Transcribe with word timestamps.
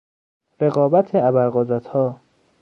رقابت 0.59 1.15
ابر 1.15 1.49
قدرتها 1.49 2.21